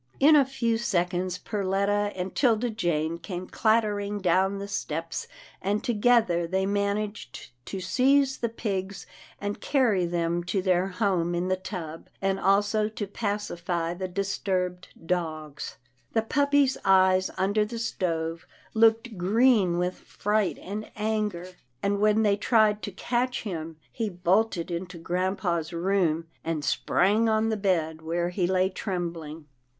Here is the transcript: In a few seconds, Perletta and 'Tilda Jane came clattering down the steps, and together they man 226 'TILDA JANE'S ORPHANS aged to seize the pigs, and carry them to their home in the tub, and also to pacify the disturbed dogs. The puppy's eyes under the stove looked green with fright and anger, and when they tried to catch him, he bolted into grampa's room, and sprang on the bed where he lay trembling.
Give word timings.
In 0.19 0.35
a 0.35 0.45
few 0.45 0.79
seconds, 0.79 1.37
Perletta 1.37 2.11
and 2.15 2.33
'Tilda 2.33 2.71
Jane 2.71 3.19
came 3.19 3.45
clattering 3.45 4.19
down 4.19 4.57
the 4.57 4.67
steps, 4.67 5.27
and 5.61 5.83
together 5.83 6.47
they 6.47 6.65
man 6.65 6.95
226 6.95 7.51
'TILDA 7.53 7.53
JANE'S 7.53 7.53
ORPHANS 7.53 7.53
aged 7.53 7.65
to 7.67 7.87
seize 7.87 8.37
the 8.39 8.49
pigs, 8.49 9.05
and 9.39 9.61
carry 9.61 10.07
them 10.07 10.43
to 10.45 10.63
their 10.63 10.87
home 10.87 11.35
in 11.35 11.49
the 11.49 11.55
tub, 11.55 12.09
and 12.19 12.39
also 12.39 12.89
to 12.89 13.05
pacify 13.05 13.93
the 13.93 14.07
disturbed 14.07 14.87
dogs. 15.05 15.77
The 16.13 16.23
puppy's 16.23 16.79
eyes 16.83 17.29
under 17.37 17.63
the 17.63 17.77
stove 17.77 18.47
looked 18.73 19.19
green 19.19 19.77
with 19.77 19.99
fright 19.99 20.57
and 20.59 20.89
anger, 20.95 21.47
and 21.83 21.99
when 21.99 22.23
they 22.23 22.37
tried 22.37 22.81
to 22.81 22.91
catch 22.91 23.43
him, 23.43 23.77
he 23.91 24.09
bolted 24.09 24.71
into 24.71 24.97
grampa's 24.97 25.71
room, 25.71 26.25
and 26.43 26.65
sprang 26.65 27.29
on 27.29 27.49
the 27.49 27.55
bed 27.57 28.01
where 28.01 28.29
he 28.29 28.47
lay 28.47 28.67
trembling. 28.67 29.45